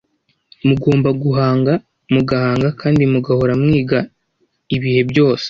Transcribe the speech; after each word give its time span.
Mugomba 0.67 1.09
guhanga, 1.23 1.73
mugahanga, 2.13 2.67
kandi 2.81 3.01
mugahora 3.13 3.53
mwiga 3.61 3.99
ibihe 4.75 5.01
byose 5.11 5.39